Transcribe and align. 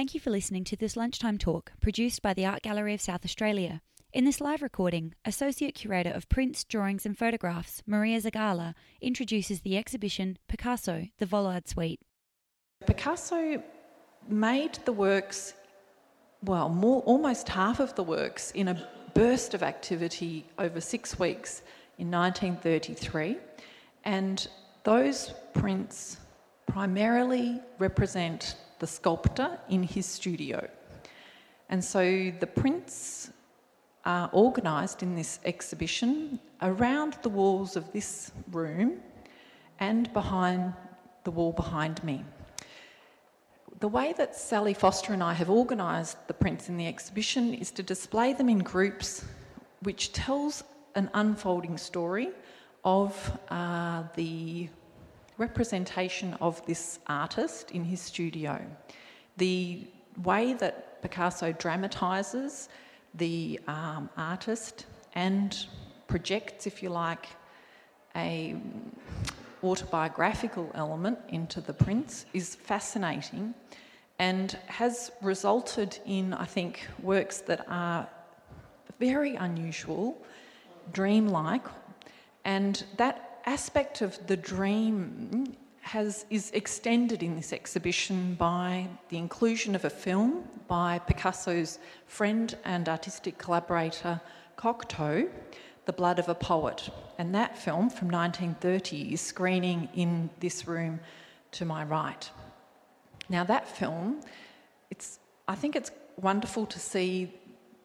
Thank 0.00 0.14
you 0.14 0.20
for 0.20 0.30
listening 0.30 0.64
to 0.64 0.76
this 0.76 0.96
lunchtime 0.96 1.36
talk 1.36 1.72
produced 1.82 2.22
by 2.22 2.32
the 2.32 2.46
Art 2.46 2.62
Gallery 2.62 2.94
of 2.94 3.02
South 3.02 3.22
Australia. 3.22 3.82
In 4.14 4.24
this 4.24 4.40
live 4.40 4.62
recording, 4.62 5.14
Associate 5.26 5.74
Curator 5.74 6.08
of 6.08 6.26
Prints, 6.30 6.64
Drawings 6.64 7.04
and 7.04 7.18
Photographs, 7.18 7.82
Maria 7.86 8.18
Zagala, 8.18 8.72
introduces 9.02 9.60
the 9.60 9.76
exhibition 9.76 10.38
Picasso, 10.48 11.08
the 11.18 11.26
Vollard 11.26 11.68
Suite. 11.68 12.00
Picasso 12.86 13.62
made 14.26 14.78
the 14.86 14.92
works, 14.94 15.52
well, 16.44 16.70
more, 16.70 17.02
almost 17.02 17.50
half 17.50 17.78
of 17.78 17.94
the 17.94 18.02
works, 18.02 18.52
in 18.52 18.68
a 18.68 18.88
burst 19.12 19.52
of 19.52 19.62
activity 19.62 20.46
over 20.58 20.80
six 20.80 21.18
weeks 21.18 21.60
in 21.98 22.10
1933. 22.10 23.36
And 24.06 24.48
those 24.82 25.34
prints 25.52 26.16
primarily 26.66 27.60
represent 27.78 28.56
the 28.80 28.86
sculptor 28.86 29.58
in 29.68 29.84
his 29.84 30.06
studio. 30.06 30.68
And 31.68 31.84
so 31.84 32.32
the 32.40 32.46
prints 32.46 33.30
are 34.04 34.30
organised 34.34 35.02
in 35.02 35.14
this 35.14 35.38
exhibition 35.44 36.40
around 36.62 37.16
the 37.22 37.28
walls 37.28 37.76
of 37.76 37.92
this 37.92 38.32
room 38.50 39.00
and 39.78 40.12
behind 40.12 40.74
the 41.24 41.30
wall 41.30 41.52
behind 41.52 42.02
me. 42.02 42.24
The 43.78 43.88
way 43.88 44.14
that 44.18 44.34
Sally 44.34 44.74
Foster 44.74 45.12
and 45.12 45.22
I 45.22 45.34
have 45.34 45.48
organised 45.48 46.26
the 46.26 46.34
prints 46.34 46.68
in 46.68 46.76
the 46.76 46.86
exhibition 46.86 47.54
is 47.54 47.70
to 47.72 47.82
display 47.82 48.32
them 48.32 48.48
in 48.48 48.58
groups 48.58 49.24
which 49.82 50.12
tells 50.12 50.64
an 50.94 51.08
unfolding 51.14 51.78
story 51.78 52.30
of 52.84 53.38
uh, 53.48 54.02
the 54.16 54.68
representation 55.40 56.34
of 56.34 56.64
this 56.66 56.98
artist 57.06 57.70
in 57.70 57.82
his 57.82 58.00
studio. 58.00 58.60
The 59.38 59.86
way 60.22 60.52
that 60.52 61.00
Picasso 61.00 61.50
dramatises 61.52 62.68
the 63.14 63.58
um, 63.66 64.10
artist 64.18 64.84
and 65.14 65.66
projects, 66.08 66.66
if 66.66 66.82
you 66.82 66.90
like, 66.90 67.26
a 68.14 68.54
autobiographical 69.64 70.70
element 70.74 71.18
into 71.30 71.60
the 71.62 71.72
prints 71.72 72.26
is 72.34 72.54
fascinating 72.54 73.54
and 74.18 74.58
has 74.66 75.10
resulted 75.22 75.98
in, 76.04 76.34
I 76.34 76.44
think, 76.44 76.86
works 77.02 77.38
that 77.42 77.64
are 77.68 78.06
very 78.98 79.36
unusual, 79.36 80.18
dreamlike, 80.92 81.66
and 82.44 82.84
that 82.98 83.29
aspect 83.50 84.00
of 84.00 84.16
the 84.28 84.36
dream 84.36 85.56
has, 85.80 86.24
is 86.30 86.52
extended 86.52 87.20
in 87.20 87.34
this 87.34 87.52
exhibition 87.52 88.34
by 88.34 88.86
the 89.08 89.18
inclusion 89.18 89.74
of 89.74 89.84
a 89.84 89.90
film 89.90 90.44
by 90.68 91.00
Picasso's 91.00 91.80
friend 92.06 92.56
and 92.64 92.88
artistic 92.88 93.38
collaborator 93.38 94.20
Cocteau, 94.56 95.28
The 95.86 95.92
Blood 95.92 96.20
of 96.20 96.28
a 96.28 96.34
Poet. 96.34 96.90
And 97.18 97.34
that 97.34 97.58
film 97.58 97.90
from 97.90 98.08
1930 98.08 99.14
is 99.14 99.20
screening 99.20 99.88
in 99.94 100.30
this 100.38 100.68
room 100.68 101.00
to 101.52 101.64
my 101.64 101.82
right. 101.82 102.30
Now, 103.28 103.42
that 103.44 103.66
film, 103.66 104.20
it's, 104.92 105.18
I 105.48 105.56
think 105.56 105.74
it's 105.74 105.90
wonderful 106.16 106.66
to 106.66 106.78
see 106.78 107.34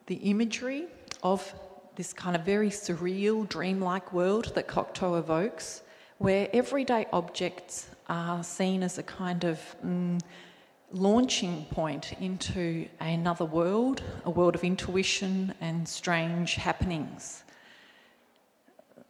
the 0.06 0.16
imagery 0.16 0.86
of 1.24 1.52
this 1.96 2.14
kind 2.14 2.36
of 2.36 2.44
very 2.44 2.70
surreal, 2.70 3.48
dreamlike 3.48 4.12
world 4.12 4.54
that 4.56 4.68
Cocteau 4.68 5.18
evokes, 5.18 5.82
where 6.18 6.50
everyday 6.54 7.08
objects 7.14 7.90
are 8.10 8.44
seen 8.44 8.84
as 8.84 8.98
a 8.98 9.04
kind 9.04 9.44
of 9.44 9.60
mm, 9.86 10.20
launching 10.92 11.66
point 11.72 12.14
into 12.20 12.88
another 13.00 13.46
world, 13.46 14.02
a 14.26 14.30
world 14.30 14.56
of 14.56 14.64
intuition 14.64 15.54
and 15.62 15.88
strange 15.88 16.56
happenings. 16.56 17.44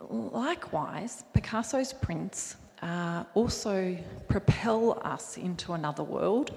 Likewise, 0.09 1.23
Picasso's 1.33 1.93
prints 1.93 2.55
uh, 2.81 3.23
also 3.33 3.97
propel 4.27 4.99
us 5.03 5.37
into 5.37 5.73
another 5.73 6.03
world, 6.03 6.55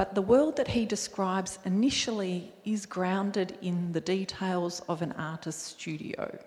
but 0.00 0.14
the 0.14 0.22
world 0.22 0.56
that 0.56 0.66
he 0.66 0.86
describes 0.86 1.58
initially 1.66 2.50
is 2.64 2.86
grounded 2.86 3.58
in 3.60 3.92
the 3.92 4.00
details 4.00 4.80
of 4.88 5.02
an 5.02 5.12
artist's 5.12 5.62
studio. 5.62 6.38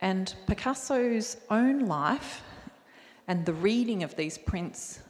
And 0.00 0.32
Picasso's 0.46 1.38
own 1.50 1.86
life 1.86 2.44
and 3.26 3.44
the 3.44 3.54
reading 3.54 4.04
of 4.04 4.14
these 4.14 4.38
prints 4.38 5.00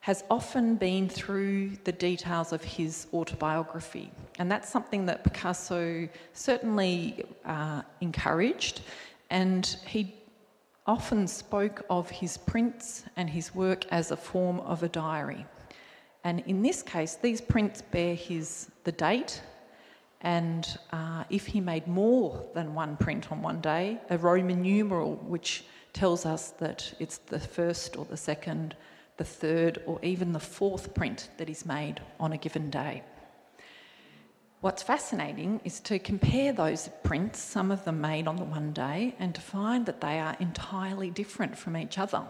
has 0.00 0.24
often 0.28 0.74
been 0.74 1.08
through 1.08 1.76
the 1.84 1.92
details 1.92 2.52
of 2.52 2.64
his 2.64 3.06
autobiography. 3.14 4.10
And 4.40 4.50
that's 4.50 4.68
something 4.68 5.06
that 5.06 5.22
Picasso 5.22 6.08
certainly 6.32 7.24
uh, 7.44 7.82
encouraged. 8.00 8.80
And 9.30 9.64
he 9.86 10.16
often 10.84 11.28
spoke 11.28 11.86
of 11.88 12.10
his 12.10 12.36
prints 12.36 13.04
and 13.14 13.30
his 13.30 13.54
work 13.54 13.84
as 13.92 14.10
a 14.10 14.16
form 14.16 14.58
of 14.58 14.82
a 14.82 14.88
diary. 14.88 15.46
And 16.24 16.40
in 16.46 16.62
this 16.62 16.82
case, 16.82 17.16
these 17.16 17.40
prints 17.40 17.82
bear 17.82 18.14
his 18.14 18.70
the 18.84 18.92
date, 18.92 19.42
and 20.22 20.78
uh, 20.90 21.24
if 21.28 21.46
he 21.46 21.60
made 21.60 21.86
more 21.86 22.42
than 22.54 22.74
one 22.74 22.96
print 22.96 23.30
on 23.30 23.42
one 23.42 23.60
day, 23.60 24.00
a 24.08 24.16
Roman 24.16 24.62
numeral 24.62 25.16
which 25.16 25.64
tells 25.92 26.24
us 26.24 26.50
that 26.58 26.94
it's 26.98 27.18
the 27.18 27.38
first 27.38 27.96
or 27.96 28.06
the 28.06 28.16
second, 28.16 28.74
the 29.18 29.24
third, 29.24 29.82
or 29.84 30.00
even 30.02 30.32
the 30.32 30.40
fourth 30.40 30.94
print 30.94 31.28
that 31.36 31.50
is 31.50 31.66
made 31.66 32.00
on 32.18 32.32
a 32.32 32.38
given 32.38 32.70
day. 32.70 33.02
What's 34.62 34.82
fascinating 34.82 35.60
is 35.62 35.78
to 35.80 35.98
compare 35.98 36.50
those 36.54 36.88
prints, 37.02 37.38
some 37.38 37.70
of 37.70 37.84
them 37.84 38.00
made 38.00 38.26
on 38.26 38.36
the 38.36 38.44
one 38.44 38.72
day, 38.72 39.14
and 39.18 39.34
to 39.34 39.42
find 39.42 39.84
that 39.84 40.00
they 40.00 40.18
are 40.18 40.34
entirely 40.40 41.10
different 41.10 41.58
from 41.58 41.76
each 41.76 41.98
other. 41.98 42.22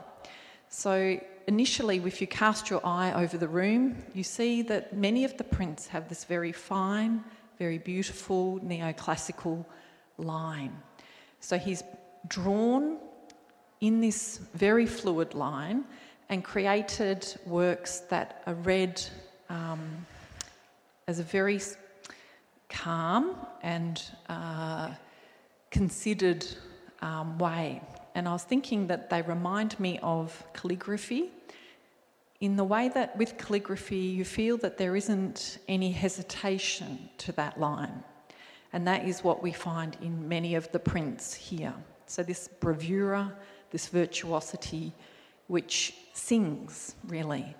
So, 0.69 1.21
initially, 1.47 1.99
if 2.05 2.21
you 2.21 2.27
cast 2.27 2.71
your 2.71 2.85
eye 2.85 3.13
over 3.13 3.37
the 3.37 3.49
room, 3.49 3.97
you 4.15 4.23
see 4.23 4.63
that 4.63 4.97
many 4.97 5.25
of 5.25 5.37
the 5.37 5.45
prints 5.45 5.87
have 5.89 6.09
this 6.09 6.25
very 6.25 6.53
fine, 6.53 7.25
very 7.59 7.79
beautiful 7.79 8.61
neoclassical 8.61 9.65
line. 10.19 10.77
So, 11.41 11.59
he's 11.59 11.83
drawn 12.29 12.99
in 13.81 14.01
this 14.01 14.39
very 14.55 14.87
fluid 14.87 15.35
line 15.35 15.85
and 16.29 16.43
created 16.43 17.27
works 17.47 18.01
that 18.01 18.43
are 18.47 18.55
read 18.55 19.03
um, 19.51 20.07
as 21.07 21.19
a 21.19 21.23
very 21.23 21.61
calm 22.69 23.37
and 23.63 24.03
uh, 24.29 24.91
considered 25.71 26.47
um, 27.03 27.39
way. 27.39 27.81
And 28.15 28.29
I 28.29 28.33
was 28.33 28.45
thinking 28.45 28.87
that 28.87 29.11
they 29.11 29.23
remind 29.23 29.79
me 29.81 29.99
of 30.03 30.45
calligraphy 30.53 31.31
in 32.41 32.57
the 32.57 32.65
way 32.65 32.91
that 32.91 33.17
with 33.17 33.39
calligraphy 33.39 33.97
you 33.97 34.25
feel 34.25 34.57
that 34.59 34.77
there 34.77 34.97
isn't 34.97 35.59
any 35.69 35.91
hesitation 35.93 37.09
to 37.19 37.33
that 37.33 37.59
line. 37.59 38.05
And 38.73 38.87
that 38.87 39.07
is 39.07 39.23
what 39.23 39.43
we 39.43 39.53
find 39.53 39.97
in 40.03 40.29
many 40.29 40.55
of 40.55 40.71
the 40.73 40.79
prints 40.79 41.33
here. 41.33 41.75
So, 42.07 42.23
this 42.23 42.49
bravura, 42.49 43.33
this 43.71 43.87
virtuosity 43.87 44.93
which 45.47 45.95
sings, 46.13 46.97
really. 47.07 47.55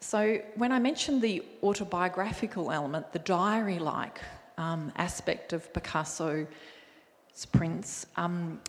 So, 0.00 0.40
when 0.56 0.72
I 0.72 0.78
mentioned 0.78 1.22
the 1.22 1.42
autobiographical 1.62 2.70
element, 2.70 3.12
the 3.12 3.18
diary 3.20 3.78
like 3.78 4.20
um, 4.58 4.92
aspect 4.96 5.52
of 5.52 5.72
Picasso's 5.72 6.46
prints, 7.50 8.06
um, 8.16 8.60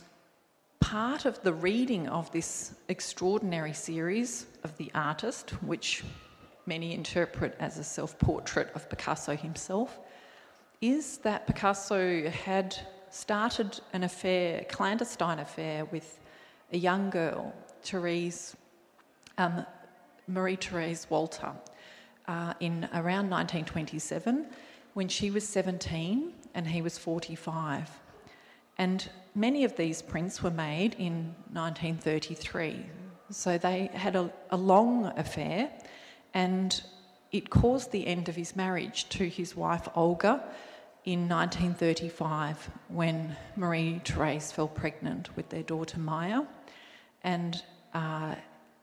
part 0.79 1.25
of 1.25 1.41
the 1.43 1.53
reading 1.53 2.07
of 2.07 2.31
this 2.31 2.73
extraordinary 2.87 3.73
series 3.73 4.47
of 4.63 4.75
The 4.77 4.91
Artist, 4.93 5.51
which 5.63 6.03
many 6.65 6.93
interpret 6.93 7.55
as 7.59 7.77
a 7.77 7.83
self 7.83 8.17
portrait 8.19 8.69
of 8.75 8.89
Picasso 8.89 9.35
himself, 9.35 9.99
is 10.81 11.17
that 11.19 11.47
Picasso 11.47 12.29
had 12.29 12.77
started 13.09 13.79
an 13.93 14.03
affair, 14.03 14.65
clandestine 14.69 15.39
affair, 15.39 15.85
with 15.85 16.19
a 16.71 16.77
young 16.77 17.09
girl, 17.09 17.53
Therese, 17.81 18.55
um, 19.37 19.65
Marie 20.27 20.57
Therese 20.57 21.09
Walter, 21.09 21.51
uh, 22.27 22.53
in 22.59 22.83
around 22.93 23.29
1927 23.29 24.47
when 24.93 25.07
she 25.07 25.31
was 25.31 25.47
17 25.47 26.33
and 26.53 26.67
he 26.67 26.81
was 26.81 26.97
45. 26.97 27.89
And 28.77 29.09
many 29.37 29.63
of 29.63 29.75
these 29.75 30.01
prints 30.01 30.41
were 30.41 30.51
made 30.51 30.95
in 30.95 31.35
1933. 31.53 32.83
So 33.29 33.57
they 33.57 33.89
had 33.93 34.15
a, 34.15 34.31
a 34.49 34.57
long 34.57 35.05
affair 35.15 35.69
and 36.33 36.81
it 37.31 37.49
caused 37.49 37.91
the 37.91 38.07
end 38.07 38.29
of 38.29 38.35
his 38.35 38.55
marriage 38.55 39.07
to 39.09 39.29
his 39.29 39.55
wife 39.55 39.87
Olga 39.95 40.43
in 41.05 41.29
1935 41.29 42.69
when 42.87 43.35
Marie 43.55 44.01
Therese 44.03 44.51
fell 44.51 44.67
pregnant 44.67 45.35
with 45.35 45.49
their 45.49 45.63
daughter 45.63 45.99
Maya. 45.99 46.41
And 47.23 47.61
uh, 47.93 48.35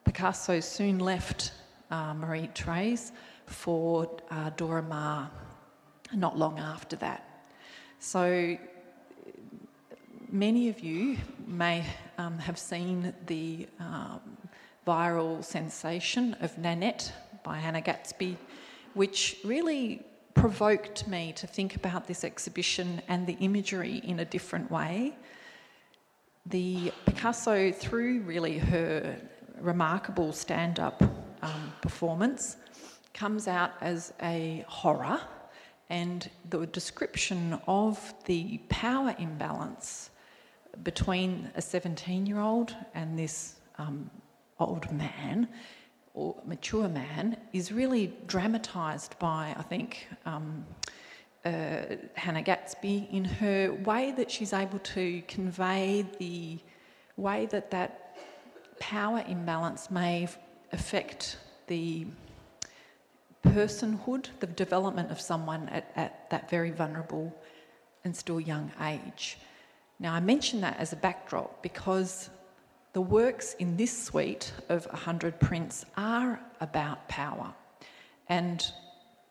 Picasso 0.05 0.61
soon 0.61 1.01
left 1.01 1.53
uh, 1.91 2.15
Marie 2.15 2.49
Therese 2.55 3.13
for 3.47 4.09
uh, 4.31 4.51
Dora 4.51 4.83
Maar 4.83 5.31
not 6.13 6.39
long 6.39 6.59
after 6.61 6.97
that. 6.97 7.49
So 7.99 8.57
many 10.35 10.69
of 10.69 10.81
you 10.81 11.17
may 11.47 11.85
um, 12.19 12.37
have 12.39 12.59
seen 12.59 13.15
the 13.27 13.69
um, 13.79 14.21
viral 14.85 15.45
sensation 15.45 16.35
of 16.41 16.59
Nanette 16.59 17.13
by 17.45 17.57
Hannah 17.57 17.81
Gadsby, 17.81 18.37
which 18.95 19.37
really 19.45 20.03
provoked 20.35 21.07
me 21.07 21.33
to 21.37 21.47
think 21.47 21.77
about 21.77 22.09
this 22.09 22.25
exhibition 22.25 23.01
and 23.07 23.29
the 23.29 23.35
imagery 23.35 23.99
in 24.03 24.19
a 24.19 24.25
different 24.25 24.69
way. 24.73 25.17
The 26.47 26.93
Picasso, 27.07 27.71
through 27.71 28.23
really 28.23 28.59
her 28.59 29.17
remarkable 29.61 30.33
stand 30.33 30.81
up 30.81 31.01
um, 31.43 31.73
performance, 31.81 32.57
comes 33.13 33.47
out 33.47 33.71
as 33.81 34.13
a 34.21 34.65
horror, 34.67 35.21
and 35.91 36.29
the 36.51 36.67
description 36.67 37.57
of 37.69 38.13
the 38.25 38.59
power 38.69 39.15
imbalance 39.21 40.11
between 40.83 41.51
a 41.55 41.63
17 41.63 42.27
year 42.27 42.41
old 42.41 42.75
and 42.95 43.19
this 43.19 43.57
um, 43.79 44.11
old 44.59 44.91
man 44.93 45.49
or 46.15 46.37
mature 46.45 46.89
man 46.89 47.37
is 47.53 47.73
really 47.73 48.13
dramatised 48.27 49.19
by, 49.19 49.55
I 49.57 49.63
think, 49.63 50.07
um, 50.27 50.65
uh, 51.45 51.83
Hannah 52.15 52.43
Gadsby 52.43 53.09
in 53.11 53.25
her 53.25 53.73
way 53.85 54.13
that 54.13 54.31
she's 54.31 54.53
able 54.53 54.79
to 54.79 55.23
convey 55.29 56.07
the 56.19 56.59
way 57.17 57.47
that 57.47 57.71
that 57.71 58.17
power 58.79 59.23
imbalance 59.29 59.91
may 59.91 60.29
affect 60.73 61.39
the 61.67 62.07
personhood, 63.45 64.29
the 64.41 64.47
development 64.47 65.11
of 65.11 65.21
someone 65.21 65.69
at, 65.69 65.91
at 65.97 66.31
that 66.31 66.49
very 66.49 66.71
vulnerable 66.71 67.35
and 68.05 68.17
still 68.17 68.41
young 68.41 68.71
age. 68.81 69.39
Now, 69.99 70.15
I 70.15 70.21
mention 70.21 70.61
that 70.63 70.79
as 70.79 70.93
a 70.93 70.97
backdrop 70.97 71.63
because 71.63 72.31
the 72.93 73.01
works 73.01 73.55
in 73.55 73.77
this 73.77 74.05
suite 74.05 74.53
of 74.69 74.87
100 74.87 75.41
prints 75.41 75.85
are 75.97 76.41
about 76.61 77.09
power. 77.09 77.53
And 78.29 78.65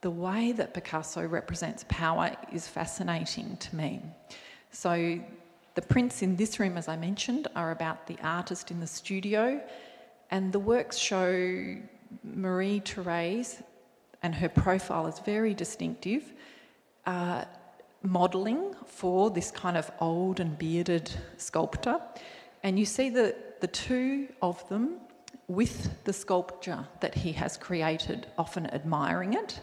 the 0.01 0.11
way 0.11 0.51
that 0.51 0.73
Picasso 0.73 1.25
represents 1.25 1.85
power 1.87 2.35
is 2.51 2.67
fascinating 2.67 3.57
to 3.57 3.75
me. 3.75 4.01
So, 4.71 5.19
the 5.75 5.81
prints 5.81 6.21
in 6.21 6.35
this 6.35 6.59
room, 6.59 6.77
as 6.77 6.87
I 6.87 6.97
mentioned, 6.97 7.47
are 7.55 7.71
about 7.71 8.05
the 8.05 8.17
artist 8.21 8.69
in 8.69 8.79
the 8.79 8.87
studio, 8.87 9.61
and 10.29 10.51
the 10.51 10.59
works 10.59 10.97
show 10.97 11.75
Marie 12.23 12.79
Therese, 12.79 13.63
and 14.21 14.35
her 14.35 14.49
profile 14.49 15.07
is 15.07 15.19
very 15.19 15.53
distinctive, 15.53 16.33
uh, 17.05 17.45
modelling 18.03 18.75
for 18.85 19.29
this 19.31 19.49
kind 19.49 19.77
of 19.77 19.89
old 19.99 20.39
and 20.39 20.57
bearded 20.57 21.09
sculptor. 21.37 21.99
And 22.61 22.77
you 22.77 22.85
see 22.85 23.09
the, 23.09 23.35
the 23.61 23.67
two 23.67 24.27
of 24.41 24.67
them 24.69 24.97
with 25.47 26.03
the 26.03 26.13
sculpture 26.13 26.85
that 26.99 27.15
he 27.15 27.31
has 27.33 27.57
created, 27.57 28.27
often 28.37 28.67
admiring 28.67 29.33
it. 29.33 29.61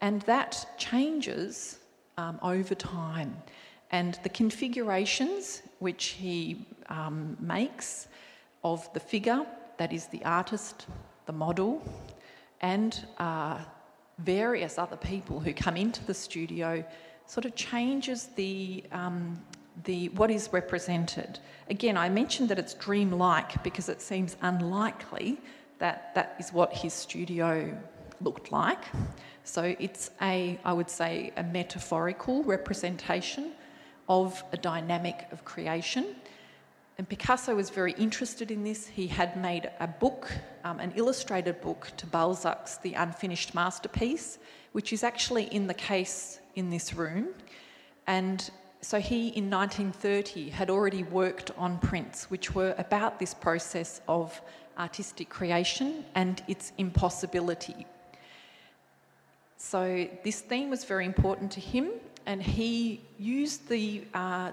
And 0.00 0.22
that 0.22 0.66
changes 0.78 1.78
um, 2.18 2.38
over 2.42 2.74
time. 2.74 3.36
And 3.90 4.18
the 4.22 4.28
configurations 4.28 5.62
which 5.78 6.06
he 6.06 6.66
um, 6.88 7.36
makes 7.40 8.08
of 8.64 8.92
the 8.94 9.00
figure, 9.00 9.44
that 9.78 9.92
is 9.92 10.06
the 10.06 10.24
artist, 10.24 10.86
the 11.26 11.32
model, 11.32 11.82
and 12.60 13.04
uh, 13.18 13.58
various 14.18 14.78
other 14.78 14.96
people 14.96 15.40
who 15.40 15.52
come 15.52 15.76
into 15.76 16.04
the 16.04 16.14
studio 16.14 16.84
sort 17.26 17.44
of 17.44 17.54
changes 17.54 18.28
the, 18.36 18.84
um, 18.92 19.40
the 19.84 20.08
what 20.10 20.30
is 20.30 20.52
represented. 20.52 21.38
Again, 21.70 21.96
I 21.96 22.08
mentioned 22.08 22.48
that 22.50 22.58
it's 22.58 22.74
dreamlike 22.74 23.62
because 23.62 23.88
it 23.88 24.02
seems 24.02 24.36
unlikely 24.42 25.38
that 25.78 26.14
that 26.14 26.36
is 26.38 26.52
what 26.52 26.72
his 26.72 26.92
studio 26.92 27.76
looked 28.20 28.52
like. 28.52 28.84
So 29.44 29.74
it's 29.78 30.10
a, 30.20 30.58
I 30.64 30.72
would 30.72 30.90
say, 30.90 31.32
a 31.36 31.42
metaphorical 31.42 32.44
representation 32.44 33.52
of 34.08 34.42
a 34.52 34.56
dynamic 34.56 35.26
of 35.32 35.44
creation. 35.44 36.14
And 36.98 37.08
Picasso 37.08 37.54
was 37.54 37.70
very 37.70 37.92
interested 37.92 38.50
in 38.50 38.62
this. 38.62 38.86
He 38.86 39.06
had 39.06 39.36
made 39.36 39.70
a 39.80 39.88
book, 39.88 40.30
um, 40.64 40.78
an 40.78 40.92
illustrated 40.94 41.60
book 41.60 41.90
to 41.96 42.06
Balzac's 42.06 42.76
The 42.78 42.94
Unfinished 42.94 43.54
Masterpiece, 43.54 44.38
which 44.72 44.92
is 44.92 45.02
actually 45.02 45.44
in 45.44 45.66
the 45.66 45.74
case 45.74 46.38
in 46.54 46.70
this 46.70 46.94
room. 46.94 47.28
And 48.06 48.50
so 48.80 48.98
he, 48.98 49.28
in 49.28 49.48
1930, 49.48 50.50
had 50.50 50.68
already 50.68 51.04
worked 51.04 51.52
on 51.56 51.78
prints 51.78 52.30
which 52.30 52.54
were 52.54 52.74
about 52.78 53.18
this 53.18 53.32
process 53.32 54.00
of 54.08 54.40
artistic 54.78 55.28
creation 55.28 56.04
and 56.14 56.42
its 56.48 56.72
impossibility. 56.78 57.86
So 59.56 60.08
this 60.24 60.40
theme 60.40 60.70
was 60.70 60.84
very 60.84 61.06
important 61.06 61.52
to 61.52 61.60
him, 61.60 61.90
and 62.26 62.42
he 62.42 63.02
used 63.18 63.68
the, 63.68 64.04
uh, 64.12 64.50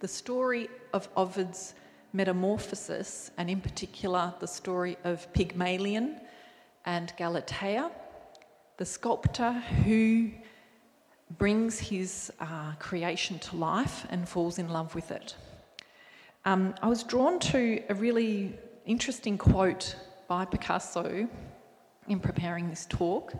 the 0.00 0.08
story 0.08 0.68
of 0.92 1.08
Ovid's 1.16 1.74
metamorphosis, 2.12 3.30
and 3.38 3.48
in 3.48 3.60
particular 3.60 4.34
the 4.40 4.48
story 4.48 4.96
of 5.04 5.32
Pygmalion 5.32 6.20
and 6.84 7.12
Galatea, 7.16 7.90
the 8.76 8.84
sculptor 8.84 9.52
who 9.52 10.30
brings 11.38 11.78
his 11.78 12.32
uh, 12.40 12.72
creation 12.78 13.38
to 13.38 13.56
life 13.56 14.06
and 14.10 14.28
falls 14.28 14.58
in 14.58 14.68
love 14.68 14.94
with 14.94 15.10
it. 15.10 15.34
Um, 16.44 16.74
I 16.82 16.88
was 16.88 17.02
drawn 17.02 17.38
to 17.40 17.82
a 17.88 17.94
really 17.94 18.52
interesting 18.84 19.38
quote 19.38 19.96
by 20.28 20.44
Picasso 20.44 21.26
in 22.08 22.20
preparing 22.20 22.68
this 22.68 22.86
talk, 22.86 23.32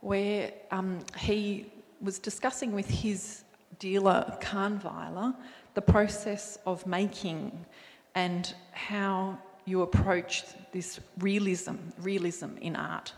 where 0.00 0.52
um, 0.70 1.00
he 1.18 1.72
was 2.00 2.18
discussing 2.18 2.72
with 2.72 2.88
his 2.88 3.44
dealer, 3.78 4.36
Kahnweiler, 4.40 5.34
the 5.74 5.82
process 5.82 6.58
of 6.66 6.86
making 6.86 7.64
and 8.14 8.54
how 8.72 9.38
you 9.64 9.82
approach 9.82 10.44
this 10.72 11.00
realism, 11.18 11.76
realism 12.00 12.56
in 12.60 12.76
art. 12.76 13.12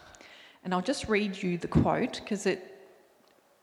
And 0.64 0.72
I'll 0.72 0.80
just 0.80 1.08
read 1.08 1.42
you 1.42 1.58
the 1.58 1.68
quote 1.68 2.20
because 2.22 2.46
it 2.46 2.71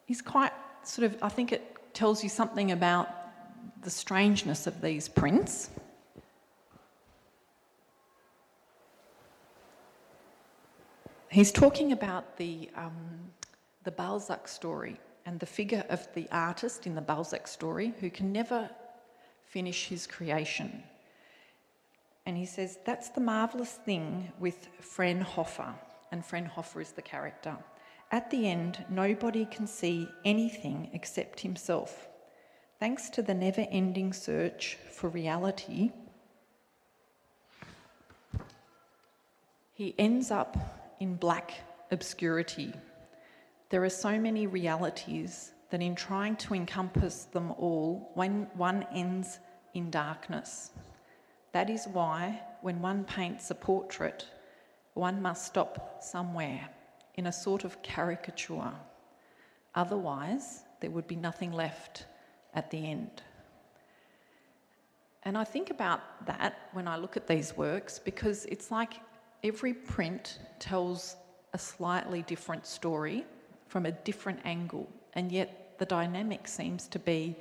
is 0.09 0.21
quite 0.21 0.51
sort 0.83 1.05
of, 1.05 1.17
I 1.21 1.29
think 1.29 1.51
it 1.51 1.93
tells 1.93 2.23
you 2.23 2.29
something 2.29 2.71
about 2.71 3.09
the 3.81 3.89
strangeness 3.89 4.67
of 4.67 4.81
these 4.81 5.07
prints. 5.07 5.69
He's 11.29 11.51
talking 11.51 11.91
about 11.91 12.37
the, 12.37 12.69
um, 12.75 13.31
the 13.83 13.91
Balzac 13.91 14.47
story 14.47 14.99
and 15.25 15.39
the 15.39 15.45
figure 15.45 15.85
of 15.89 16.07
the 16.15 16.27
artist 16.31 16.87
in 16.87 16.95
the 16.95 17.01
Balzac 17.01 17.47
story 17.47 17.93
who 17.99 18.09
can 18.09 18.31
never 18.31 18.69
finish 19.45 19.87
his 19.87 20.07
creation. 20.07 20.83
And 22.25 22.35
he 22.35 22.45
says, 22.45 22.79
That's 22.85 23.09
the 23.09 23.21
marvellous 23.21 23.73
thing 23.73 24.31
with 24.39 24.67
Frenhofer, 24.81 25.73
and 26.11 26.23
Frenhofer 26.23 26.81
is 26.81 26.91
the 26.91 27.01
character. 27.01 27.55
At 28.11 28.31
the 28.31 28.47
end, 28.47 28.85
nobody 28.89 29.45
can 29.45 29.67
see 29.67 30.09
anything 30.25 30.89
except 30.93 31.41
himself. 31.41 32.07
Thanks 32.79 33.09
to 33.11 33.21
the 33.21 33.35
never 33.35 33.67
ending 33.69 34.13
search 34.13 34.77
for 34.91 35.09
reality, 35.09 35.91
he 39.73 39.93
ends 39.99 40.31
up 40.31 40.57
in 40.99 41.15
black 41.15 41.53
obscurity. 41.91 42.73
There 43.69 43.83
are 43.83 43.89
so 43.89 44.19
many 44.19 44.47
realities 44.47 45.51
that 45.69 45.81
in 45.81 45.93
trying 45.93 46.35
to 46.37 46.55
encompass 46.55 47.25
them 47.25 47.51
all, 47.51 48.09
one, 48.15 48.47
one 48.55 48.87
ends 48.91 49.39
in 49.75 49.91
darkness. 49.91 50.71
That 51.51 51.69
is 51.69 51.87
why, 51.87 52.41
when 52.61 52.81
one 52.81 53.03
paints 53.03 53.51
a 53.51 53.55
portrait, 53.55 54.25
one 54.95 55.21
must 55.21 55.45
stop 55.45 56.01
somewhere 56.01 56.69
in 57.19 57.27
a 57.27 57.31
sort 57.33 57.65
of 57.65 57.81
caricature. 57.83 58.71
Otherwise, 59.75 60.63
there 60.79 60.89
would 60.89 61.05
be 61.05 61.17
nothing 61.17 61.51
left 61.51 62.05
at 62.53 62.71
the 62.71 62.77
end. 62.77 63.21
And 65.23 65.37
I 65.37 65.43
think 65.43 65.69
about 65.69 66.01
that 66.25 66.69
when 66.71 66.87
I 66.87 66.95
look 66.95 67.17
at 67.17 67.27
these 67.27 67.57
works 67.57 67.99
because 67.99 68.45
it's 68.45 68.71
like 68.71 68.93
every 69.43 69.73
print 69.73 70.39
tells 70.59 71.17
a 71.53 71.57
slightly 71.57 72.21
different 72.21 72.65
story 72.65 73.25
from 73.67 73.85
a 73.85 73.91
different 73.91 74.39
angle, 74.45 74.87
and 75.13 75.29
yet 75.29 75.77
the 75.77 75.85
dynamic 75.85 76.47
seems 76.47 76.87
to 76.87 76.99
be 76.99 77.35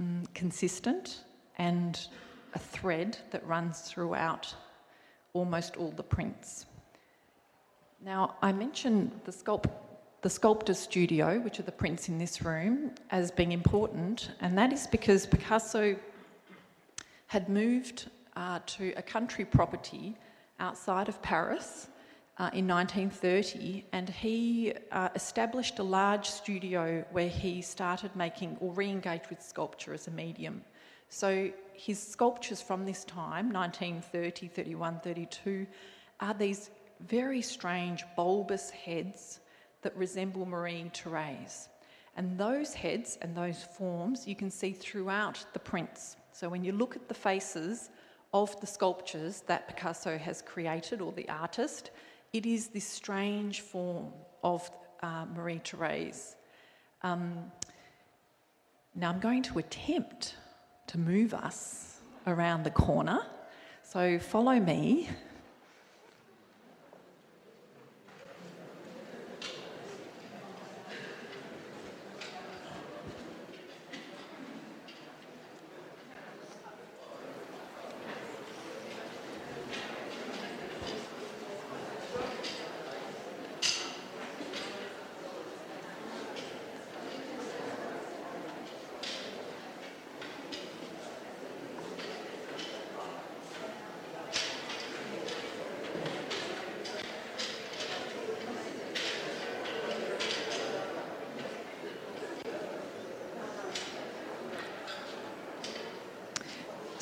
um, 0.00 0.22
consistent 0.34 1.24
and 1.58 2.08
a 2.54 2.58
thread 2.58 3.18
that 3.30 3.46
runs 3.46 3.82
throughout 3.82 4.54
almost 5.34 5.76
all 5.76 5.90
the 5.90 6.02
prints. 6.02 6.64
Now, 8.04 8.36
I 8.42 8.52
mentioned 8.52 9.10
the, 9.24 9.32
sculpt, 9.32 9.68
the 10.22 10.30
sculptor's 10.30 10.78
studio, 10.78 11.40
which 11.40 11.58
are 11.58 11.64
the 11.64 11.72
prints 11.72 12.08
in 12.08 12.16
this 12.16 12.42
room, 12.42 12.92
as 13.10 13.32
being 13.32 13.50
important, 13.50 14.30
and 14.40 14.56
that 14.56 14.72
is 14.72 14.86
because 14.86 15.26
Picasso 15.26 15.96
had 17.26 17.48
moved 17.48 18.08
uh, 18.36 18.60
to 18.66 18.92
a 18.96 19.02
country 19.02 19.44
property 19.44 20.16
outside 20.60 21.08
of 21.08 21.20
Paris 21.22 21.88
uh, 22.38 22.50
in 22.52 22.68
1930, 22.68 23.84
and 23.92 24.08
he 24.08 24.72
uh, 24.92 25.08
established 25.16 25.80
a 25.80 25.82
large 25.82 26.28
studio 26.30 27.04
where 27.10 27.28
he 27.28 27.60
started 27.60 28.14
making 28.14 28.56
or 28.60 28.72
re 28.74 28.88
engaged 28.88 29.28
with 29.28 29.42
sculpture 29.42 29.92
as 29.92 30.06
a 30.06 30.12
medium. 30.12 30.62
So 31.08 31.50
his 31.72 32.00
sculptures 32.00 32.62
from 32.62 32.86
this 32.86 33.04
time, 33.04 33.52
1930, 33.52 34.46
31, 34.48 35.00
32, 35.02 35.66
are 36.20 36.34
these 36.34 36.70
very 37.00 37.42
strange 37.42 38.04
bulbous 38.16 38.70
heads 38.70 39.40
that 39.82 39.96
resemble 39.96 40.46
Marie 40.46 40.90
Therese. 40.92 41.68
And 42.16 42.36
those 42.36 42.74
heads 42.74 43.18
and 43.22 43.36
those 43.36 43.62
forms 43.62 44.26
you 44.26 44.34
can 44.34 44.50
see 44.50 44.72
throughout 44.72 45.44
the 45.52 45.58
prints. 45.60 46.16
So 46.32 46.48
when 46.48 46.64
you 46.64 46.72
look 46.72 46.96
at 46.96 47.08
the 47.08 47.14
faces 47.14 47.90
of 48.34 48.60
the 48.60 48.66
sculptures 48.66 49.42
that 49.46 49.68
Picasso 49.68 50.18
has 50.18 50.42
created, 50.42 51.00
or 51.00 51.12
the 51.12 51.28
artist, 51.28 51.90
it 52.32 52.44
is 52.44 52.68
this 52.68 52.86
strange 52.86 53.60
form 53.60 54.12
of 54.42 54.68
uh, 55.02 55.26
Marie 55.34 55.60
Therese. 55.64 56.36
Um, 57.02 57.50
now 58.94 59.10
I'm 59.10 59.20
going 59.20 59.42
to 59.44 59.58
attempt 59.58 60.34
to 60.88 60.98
move 60.98 61.32
us 61.34 62.00
around 62.26 62.64
the 62.64 62.70
corner. 62.70 63.20
So 63.82 64.18
follow 64.18 64.58
me. 64.58 65.08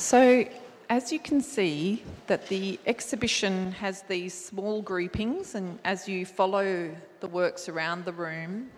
So, 0.06 0.44
as 0.88 1.10
you 1.10 1.18
can 1.18 1.40
see, 1.40 2.04
that 2.28 2.46
the 2.46 2.78
exhibition 2.86 3.72
has 3.72 4.02
these 4.02 4.34
small 4.34 4.80
groupings, 4.80 5.56
and 5.56 5.80
as 5.84 6.08
you 6.08 6.24
follow 6.24 6.94
the 7.18 7.26
works 7.26 7.68
around 7.68 8.04
the 8.04 8.12
room, 8.12 8.70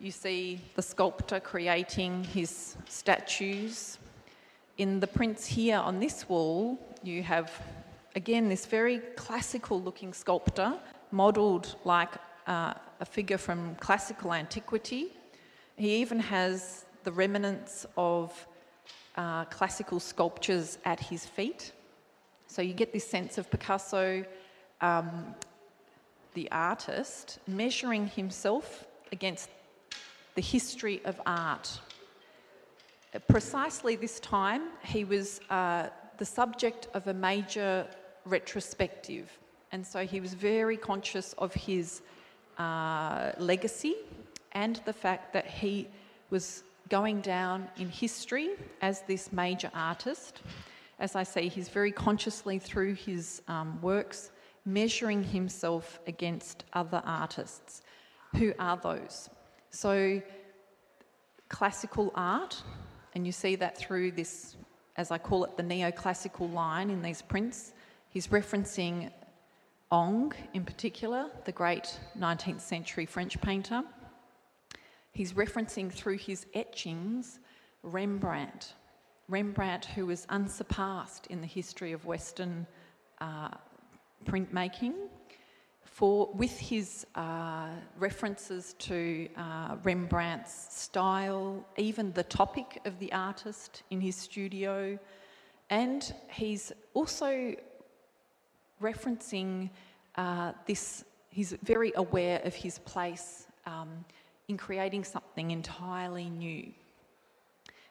you 0.00 0.10
see 0.10 0.62
the 0.74 0.80
sculptor 0.80 1.40
creating 1.40 2.24
his 2.24 2.74
statues. 2.88 3.98
In 4.78 4.98
the 4.98 5.06
prints 5.06 5.44
here 5.44 5.76
on 5.76 6.00
this 6.00 6.26
wall, 6.26 6.78
you 7.02 7.22
have 7.22 7.52
again 8.14 8.48
this 8.48 8.64
very 8.64 9.00
classical 9.14 9.78
looking 9.82 10.14
sculptor, 10.14 10.72
modelled 11.10 11.76
like 11.84 12.14
uh, 12.46 12.72
a 13.00 13.04
figure 13.04 13.36
from 13.36 13.74
classical 13.74 14.32
antiquity. 14.32 15.08
He 15.76 15.96
even 15.96 16.18
has 16.18 16.86
the 17.04 17.12
remnants 17.12 17.84
of 17.98 18.32
uh, 19.16 19.44
classical 19.46 20.00
sculptures 20.00 20.78
at 20.84 21.00
his 21.00 21.26
feet. 21.26 21.72
So 22.46 22.62
you 22.62 22.74
get 22.74 22.92
this 22.92 23.08
sense 23.08 23.38
of 23.38 23.50
Picasso, 23.50 24.24
um, 24.80 25.34
the 26.34 26.50
artist, 26.52 27.38
measuring 27.46 28.06
himself 28.06 28.86
against 29.12 29.48
the 30.34 30.42
history 30.42 31.00
of 31.04 31.20
art. 31.26 31.80
Precisely 33.28 33.96
this 33.96 34.20
time, 34.20 34.64
he 34.84 35.04
was 35.04 35.40
uh, 35.48 35.88
the 36.18 36.24
subject 36.24 36.88
of 36.92 37.06
a 37.06 37.14
major 37.14 37.86
retrospective, 38.26 39.30
and 39.72 39.86
so 39.86 40.06
he 40.06 40.20
was 40.20 40.34
very 40.34 40.76
conscious 40.76 41.32
of 41.38 41.54
his 41.54 42.02
uh, 42.58 43.32
legacy 43.38 43.94
and 44.52 44.80
the 44.84 44.92
fact 44.92 45.32
that 45.32 45.46
he 45.46 45.88
was 46.30 46.62
going 46.88 47.20
down 47.20 47.68
in 47.76 47.88
history 47.88 48.50
as 48.80 49.02
this 49.02 49.32
major 49.32 49.70
artist. 49.74 50.42
As 50.98 51.16
I 51.16 51.22
say, 51.22 51.48
he's 51.48 51.68
very 51.68 51.92
consciously 51.92 52.58
through 52.58 52.94
his 52.94 53.42
um, 53.48 53.80
works 53.82 54.30
measuring 54.64 55.22
himself 55.22 56.00
against 56.06 56.64
other 56.72 57.00
artists. 57.06 57.82
Who 58.36 58.52
are 58.58 58.76
those? 58.76 59.30
So, 59.70 60.20
classical 61.48 62.12
art, 62.14 62.60
and 63.14 63.24
you 63.24 63.32
see 63.32 63.56
that 63.56 63.78
through 63.78 64.12
this, 64.12 64.56
as 64.96 65.10
I 65.10 65.18
call 65.18 65.44
it, 65.44 65.56
the 65.56 65.62
neoclassical 65.62 66.52
line 66.52 66.90
in 66.90 67.00
these 67.00 67.22
prints. 67.22 67.72
He's 68.10 68.26
referencing 68.28 69.10
Ingres 69.92 70.40
in 70.52 70.64
particular, 70.64 71.30
the 71.44 71.52
great 71.52 71.98
19th 72.18 72.60
century 72.60 73.06
French 73.06 73.40
painter. 73.40 73.84
He's 75.16 75.32
referencing 75.32 75.90
through 75.90 76.18
his 76.18 76.44
etchings 76.52 77.38
Rembrandt. 77.82 78.74
Rembrandt, 79.28 79.86
who 79.86 80.04
was 80.04 80.26
unsurpassed 80.28 81.26
in 81.28 81.40
the 81.40 81.46
history 81.46 81.92
of 81.92 82.04
Western 82.04 82.66
uh, 83.22 83.48
printmaking, 84.26 84.92
for 85.84 86.30
with 86.34 86.58
his 86.58 87.06
uh, 87.14 87.68
references 87.98 88.74
to 88.74 89.26
uh, 89.38 89.76
Rembrandt's 89.84 90.66
style, 90.82 91.64
even 91.78 92.12
the 92.12 92.24
topic 92.24 92.82
of 92.84 92.98
the 92.98 93.10
artist 93.14 93.84
in 93.88 94.02
his 94.02 94.16
studio, 94.16 94.98
and 95.70 96.12
he's 96.30 96.72
also 96.92 97.54
referencing 98.82 99.70
uh, 100.16 100.52
this. 100.66 101.06
He's 101.30 101.52
very 101.62 101.92
aware 101.96 102.42
of 102.44 102.54
his 102.54 102.78
place 102.80 103.46
um, 103.64 104.04
in 104.48 104.56
creating 104.56 105.04
something 105.04 105.50
entirely 105.50 106.30
new. 106.30 106.72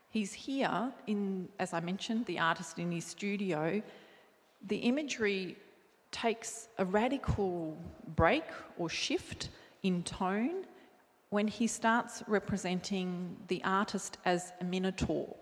He's 0.10 0.32
here, 0.32 0.92
in, 1.08 1.50
as 1.60 1.74
I 1.74 1.82
mentioned, 1.82 2.26
the 2.26 2.40
artist 2.40 2.80
in 2.80 2.92
his 2.92 3.06
studio. 3.06 3.82
The 4.66 4.78
imagery 4.78 5.58
takes 6.12 6.70
a 6.78 6.86
radical 6.86 7.78
break 8.16 8.46
or 8.78 8.90
shift 8.90 9.50
in 9.84 10.04
tone 10.04 10.66
when 11.30 11.48
he 11.50 11.68
starts 11.68 12.24
representing 12.28 13.36
the 13.50 13.62
artist 13.66 14.18
as 14.24 14.54
a 14.62 14.64
minotaur, 14.64 15.36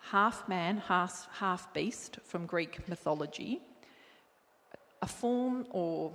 half 0.00 0.48
man, 0.48 0.76
half, 0.76 1.28
half 1.32 1.74
beast 1.74 2.18
from 2.24 2.46
Greek 2.46 2.88
mythology, 2.88 3.60
a 5.02 5.06
form 5.08 5.66
or 5.70 6.12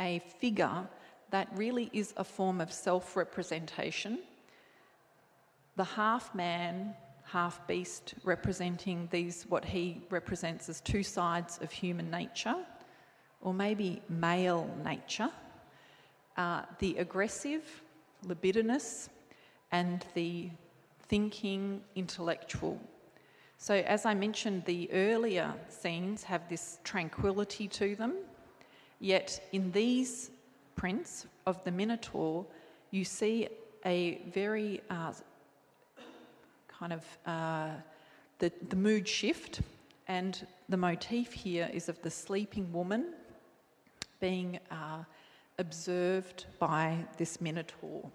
a 0.00 0.22
figure 0.40 0.88
that 1.32 1.48
really 1.56 1.90
is 1.94 2.12
a 2.18 2.24
form 2.24 2.60
of 2.60 2.72
self 2.72 3.16
representation. 3.16 4.18
The 5.76 5.84
half 5.84 6.34
man, 6.34 6.94
half 7.24 7.66
beast 7.66 8.14
representing 8.22 9.08
these, 9.10 9.46
what 9.48 9.64
he 9.64 10.02
represents 10.10 10.68
as 10.68 10.82
two 10.82 11.02
sides 11.02 11.58
of 11.62 11.72
human 11.72 12.10
nature, 12.10 12.56
or 13.40 13.54
maybe 13.54 14.02
male 14.10 14.70
nature. 14.84 15.30
Uh, 16.36 16.62
the 16.78 16.96
aggressive, 16.98 17.82
libidinous, 18.24 19.08
and 19.70 20.04
the 20.12 20.50
thinking, 21.08 21.80
intellectual. 21.94 22.78
So, 23.56 23.74
as 23.74 24.04
I 24.04 24.12
mentioned, 24.12 24.66
the 24.66 24.90
earlier 24.92 25.54
scenes 25.70 26.24
have 26.24 26.46
this 26.50 26.78
tranquility 26.84 27.68
to 27.68 27.96
them, 27.96 28.16
yet 29.00 29.42
in 29.52 29.72
these 29.72 30.31
prints 30.76 31.26
of 31.46 31.62
the 31.64 31.70
Minotaur, 31.70 32.46
you 32.90 33.04
see 33.04 33.48
a 33.84 34.22
very 34.32 34.80
uh, 34.90 35.12
kind 36.68 36.92
of 36.92 37.04
uh, 37.26 37.70
the, 38.38 38.52
the 38.68 38.76
mood 38.76 39.06
shift, 39.06 39.60
and 40.08 40.46
the 40.68 40.76
motif 40.76 41.32
here 41.32 41.70
is 41.72 41.88
of 41.88 42.00
the 42.02 42.10
sleeping 42.10 42.72
woman 42.72 43.14
being 44.20 44.58
uh, 44.70 45.04
observed 45.58 46.46
by 46.58 46.96
this 47.18 47.40
Minotaur 47.40 48.08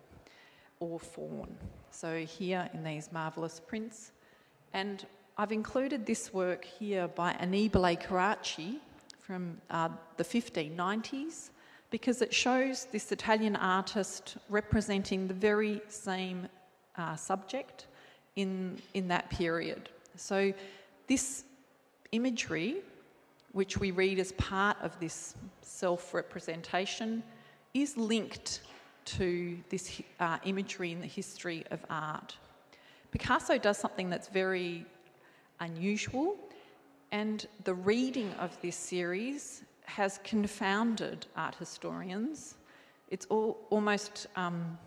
or 0.80 1.00
faun. 1.00 1.56
So, 1.92 2.20
here 2.20 2.70
in 2.74 2.84
these 2.84 3.12
marvellous 3.12 3.60
prints, 3.60 4.12
and 4.74 5.06
I've 5.38 5.52
included 5.52 6.06
this 6.06 6.34
work 6.34 6.66
here 6.66 7.08
by 7.08 7.34
Annibale 7.34 8.02
Carracci 8.02 8.80
from 9.22 9.62
uh, 9.70 9.90
the 10.18 10.24
1590s 10.24 11.50
because 11.90 12.22
it 12.22 12.34
shows 12.34 12.86
this 12.92 13.12
Italian 13.12 13.56
artist 13.56 14.38
representing 14.50 15.28
the 15.28 15.34
very 15.34 15.82
same 15.88 16.48
uh, 16.98 17.16
subject 17.16 17.88
in, 18.36 18.78
in 18.94 19.08
that 19.08 19.30
period. 19.30 19.90
So, 20.16 20.54
this 21.08 21.46
imagery, 22.12 22.78
which 23.54 23.78
we 23.78 23.92
read 23.92 24.20
as 24.20 24.32
part 24.34 24.78
of 24.82 25.00
this 25.00 25.36
self 25.62 26.14
representation, 26.14 27.24
is 27.74 27.96
linked 27.98 28.62
to 29.06 29.58
this 29.70 30.02
uh, 30.20 30.38
imagery 30.44 30.92
in 30.92 31.00
the 31.00 31.08
history 31.08 31.64
of 31.72 31.80
art. 31.90 32.36
Picasso 33.12 33.58
does 33.58 33.78
something 33.78 34.10
that's 34.10 34.28
very 34.28 34.86
unusual, 35.62 36.36
and 37.12 37.48
the 37.64 37.74
reading 37.74 38.34
of 38.40 38.60
this 38.62 38.76
series 38.76 39.64
has 39.88 40.20
confounded 40.24 41.26
art 41.36 41.56
historians. 41.56 42.56
It's 43.10 43.26
all, 43.30 43.66
almost 43.70 44.28
um, 44.36 44.78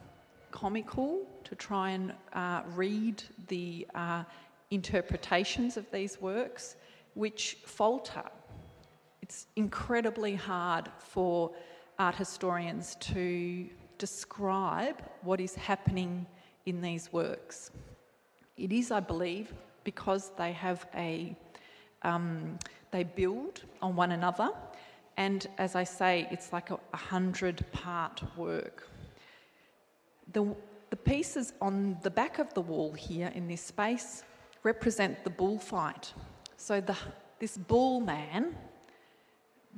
comical 0.51 1.27
to 1.45 1.55
try 1.55 1.91
and 1.91 2.13
uh, 2.33 2.63
read 2.75 3.23
the 3.49 3.87
uh, 3.95 4.25
interpretations 4.71 5.77
of 5.77 5.91
these 5.91 6.21
works, 6.21 6.77
which 7.15 7.57
falter. 7.65 8.23
It's 9.23 9.47
incredibly 9.57 10.35
hard 10.35 10.91
for 10.99 11.51
art 11.99 12.15
historians 12.15 12.97
to 13.01 13.69
describe 13.99 15.03
what 15.23 15.41
is 15.41 15.55
happening 15.55 16.27
in 16.67 16.81
these 16.81 17.13
works. 17.13 17.71
It 18.57 18.71
is, 18.71 18.91
I 18.91 19.01
believe, 19.01 19.53
because 19.83 20.31
they 20.37 20.53
have 20.53 20.87
a 20.95 21.35
um, 22.03 22.59
they 22.91 23.05
build 23.05 23.63
on 23.83 23.95
one 23.95 24.13
another, 24.13 24.51
and 25.21 25.47
as 25.59 25.77
I 25.77 25.85
say, 25.85 26.27
it's 26.31 26.51
like 26.51 26.71
a, 26.71 26.79
a 26.95 26.97
hundred 26.97 27.63
part 27.73 28.23
work. 28.39 28.89
The, 30.33 30.57
the 30.89 30.97
pieces 30.97 31.53
on 31.61 31.99
the 32.03 32.11
back 32.11 32.39
of 32.39 32.55
the 32.55 32.63
wall 32.63 32.93
here 32.93 33.31
in 33.35 33.47
this 33.47 33.61
space 33.61 34.25
represent 34.63 35.23
the 35.23 35.29
bullfight. 35.29 36.15
So 36.57 36.81
the, 36.81 36.97
this 37.39 37.59
bull 37.59 38.01
man 38.01 38.57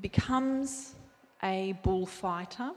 becomes 0.01 0.95
a 1.43 1.75
bullfighter, 1.83 2.71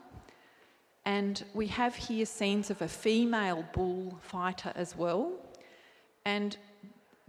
and 1.06 1.44
we 1.54 1.68
have 1.68 1.96
here 1.96 2.26
scenes 2.26 2.72
of 2.72 2.82
a 2.82 2.88
female 2.88 3.64
bullfighter 3.74 4.74
as 4.76 4.98
well. 4.98 5.34
And 6.26 6.58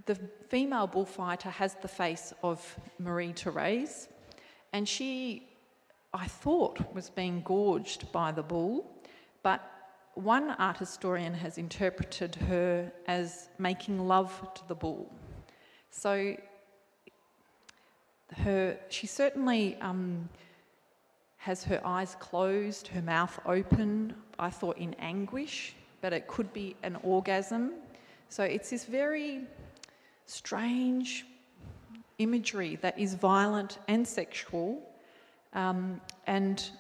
the 0.07 0.15
female 0.49 0.87
bullfighter 0.87 1.51
has 1.51 1.75
the 1.83 1.89
face 1.89 2.33
of 2.43 2.59
Marie 2.99 3.35
Therese, 3.35 4.09
and 4.77 4.87
she, 4.87 5.43
I 6.13 6.27
thought, 6.27 6.93
was 6.93 7.09
being 7.09 7.41
gorged 7.41 8.13
by 8.13 8.31
the 8.31 8.43
bull, 8.43 8.85
but 9.43 9.63
one 10.13 10.51
art 10.51 10.77
historian 10.77 11.33
has 11.33 11.57
interpreted 11.57 12.35
her 12.35 12.93
as 13.07 13.49
making 13.59 14.07
love 14.07 14.31
to 14.55 14.69
the 14.69 14.75
bull. 14.75 15.11
So 15.91 16.37
her, 18.45 18.79
she 18.91 19.07
certainly 19.07 19.79
um, 19.81 20.29
has 21.39 21.65
her 21.65 21.81
eyes 21.83 22.15
closed, 22.21 22.89
her 22.89 23.01
mouth 23.01 23.41
open, 23.47 24.15
I 24.39 24.51
thought 24.51 24.77
in 24.77 24.93
anguish, 24.99 25.75
but 26.03 26.13
it 26.13 26.27
could 26.27 26.53
be 26.53 26.77
an 26.83 26.99
orgasm. 27.03 27.73
So 28.29 28.45
it's 28.45 28.69
this 28.69 28.85
very 28.85 29.41
strange 30.27 31.25
imagery 32.19 32.77
that 32.77 32.99
is 32.99 33.15
violent 33.15 33.79
and 33.89 34.07
sexual, 34.07 34.83
um, 35.53 36.01
and 36.27 36.71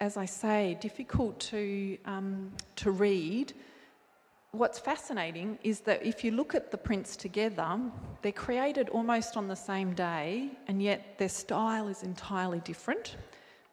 as 0.00 0.16
I 0.16 0.24
say, 0.24 0.76
difficult 0.80 1.38
to, 1.40 1.96
um, 2.06 2.52
to 2.76 2.90
read. 2.90 3.52
What's 4.50 4.78
fascinating 4.78 5.58
is 5.62 5.80
that 5.80 6.04
if 6.04 6.24
you 6.24 6.32
look 6.32 6.54
at 6.54 6.70
the 6.70 6.76
prints 6.76 7.16
together, 7.16 7.78
they're 8.20 8.32
created 8.32 8.88
almost 8.88 9.36
on 9.36 9.48
the 9.48 9.56
same 9.56 9.94
day, 9.94 10.50
and 10.66 10.82
yet 10.82 11.18
their 11.18 11.28
style 11.28 11.88
is 11.88 12.02
entirely 12.02 12.60
different. 12.60 13.16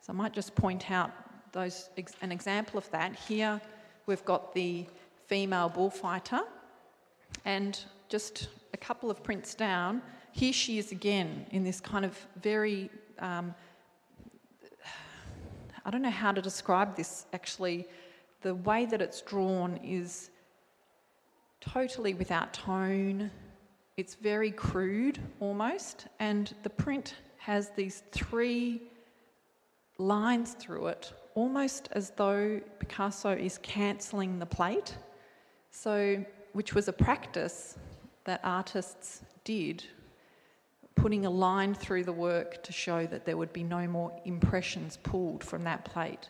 So 0.01 0.13
I 0.13 0.15
might 0.15 0.33
just 0.33 0.55
point 0.55 0.89
out 0.91 1.11
those 1.51 1.89
an 2.21 2.31
example 2.31 2.77
of 2.77 2.89
that. 2.91 3.15
Here 3.15 3.59
we've 4.05 4.23
got 4.23 4.53
the 4.53 4.85
female 5.27 5.69
bullfighter, 5.69 6.41
and 7.45 7.83
just 8.07 8.49
a 8.73 8.77
couple 8.77 9.09
of 9.09 9.23
prints 9.23 9.55
down, 9.55 10.01
here 10.31 10.53
she 10.53 10.77
is 10.77 10.91
again 10.91 11.45
in 11.51 11.63
this 11.63 11.79
kind 11.79 12.05
of 12.05 12.17
very, 12.41 12.89
um, 13.19 13.53
I 15.85 15.91
don't 15.91 16.01
know 16.01 16.09
how 16.09 16.31
to 16.31 16.41
describe 16.41 16.95
this 16.95 17.25
actually. 17.33 17.87
The 18.41 18.55
way 18.55 18.85
that 18.85 19.01
it's 19.01 19.21
drawn 19.21 19.77
is 19.83 20.29
totally 21.59 22.13
without 22.13 22.53
tone, 22.53 23.29
it's 23.97 24.15
very 24.15 24.51
crude 24.51 25.19
almost, 25.39 26.07
and 26.19 26.53
the 26.63 26.69
print 26.69 27.15
has 27.37 27.71
these 27.75 28.03
three 28.11 28.81
lines 29.97 30.53
through 30.53 30.87
it, 30.87 31.11
almost 31.35 31.89
as 31.91 32.11
though 32.11 32.61
Picasso 32.79 33.31
is 33.31 33.57
cancelling 33.61 34.39
the 34.39 34.45
plate. 34.45 34.95
So, 35.71 36.23
which 36.53 36.73
was 36.73 36.87
a 36.87 36.93
practice 36.93 37.77
that 38.29 38.41
artists 38.43 39.23
did, 39.43 39.83
putting 40.93 41.25
a 41.25 41.29
line 41.29 41.73
through 41.73 42.03
the 42.03 42.13
work 42.13 42.61
to 42.61 42.71
show 42.71 43.07
that 43.07 43.25
there 43.25 43.35
would 43.35 43.51
be 43.51 43.63
no 43.63 43.87
more 43.87 44.11
impressions 44.23 44.99
pulled 45.01 45.43
from 45.43 45.63
that 45.63 45.83
plate. 45.83 46.29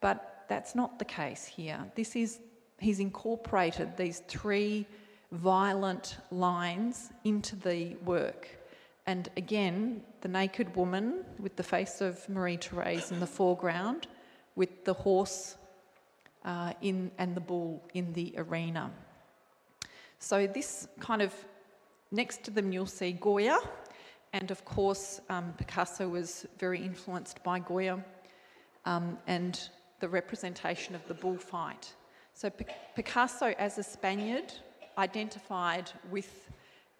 But 0.00 0.44
that's 0.48 0.74
not 0.74 0.98
the 0.98 1.06
case 1.06 1.46
here. 1.46 1.78
This 1.94 2.16
is, 2.16 2.40
he's 2.78 3.00
incorporated 3.00 3.96
these 3.96 4.20
three 4.28 4.86
violent 5.32 6.18
lines 6.30 7.12
into 7.24 7.56
the 7.56 7.96
work. 8.04 8.48
And 9.06 9.30
again, 9.38 10.02
the 10.20 10.28
naked 10.28 10.76
woman 10.76 11.24
with 11.38 11.56
the 11.56 11.62
face 11.62 12.02
of 12.02 12.28
Marie 12.28 12.58
Therese 12.58 13.10
in 13.10 13.20
the 13.20 13.26
foreground, 13.26 14.06
with 14.54 14.84
the 14.84 14.92
horse 14.92 15.56
uh, 16.44 16.74
in, 16.82 17.10
and 17.16 17.34
the 17.34 17.40
bull 17.40 17.82
in 17.94 18.12
the 18.12 18.34
arena. 18.36 18.90
So, 20.20 20.46
this 20.46 20.88
kind 20.98 21.22
of 21.22 21.32
next 22.10 22.42
to 22.44 22.50
them, 22.50 22.72
you'll 22.72 22.86
see 22.86 23.12
Goya, 23.12 23.58
and 24.32 24.50
of 24.50 24.64
course, 24.64 25.20
um, 25.30 25.54
Picasso 25.56 26.08
was 26.08 26.46
very 26.58 26.82
influenced 26.82 27.42
by 27.44 27.60
Goya 27.60 28.04
um, 28.84 29.18
and 29.26 29.68
the 30.00 30.08
representation 30.08 30.94
of 30.94 31.06
the 31.06 31.14
bullfight. 31.14 31.92
So, 32.34 32.50
P- 32.50 32.66
Picasso, 32.96 33.54
as 33.58 33.78
a 33.78 33.82
Spaniard, 33.82 34.52
identified 34.96 35.90
with 36.10 36.50